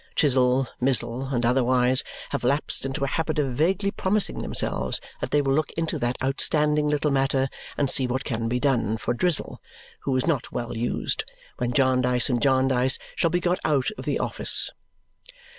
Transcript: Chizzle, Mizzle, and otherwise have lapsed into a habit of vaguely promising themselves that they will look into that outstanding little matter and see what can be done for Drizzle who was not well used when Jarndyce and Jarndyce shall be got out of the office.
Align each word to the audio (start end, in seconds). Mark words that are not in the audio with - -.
Chizzle, 0.15 0.65
Mizzle, 0.79 1.27
and 1.27 1.45
otherwise 1.45 2.03
have 2.31 2.43
lapsed 2.43 2.87
into 2.87 3.03
a 3.03 3.07
habit 3.07 3.37
of 3.37 3.53
vaguely 3.53 3.91
promising 3.91 4.41
themselves 4.41 4.99
that 5.19 5.29
they 5.29 5.43
will 5.43 5.53
look 5.53 5.69
into 5.73 5.99
that 5.99 6.17
outstanding 6.23 6.89
little 6.89 7.11
matter 7.11 7.47
and 7.77 7.87
see 7.87 8.07
what 8.07 8.23
can 8.23 8.47
be 8.49 8.59
done 8.59 8.97
for 8.97 9.13
Drizzle 9.13 9.61
who 9.99 10.09
was 10.11 10.25
not 10.25 10.51
well 10.51 10.75
used 10.75 11.23
when 11.57 11.71
Jarndyce 11.71 12.29
and 12.29 12.41
Jarndyce 12.41 12.97
shall 13.15 13.29
be 13.29 13.39
got 13.39 13.59
out 13.63 13.91
of 13.95 14.05
the 14.05 14.17
office. 14.17 14.71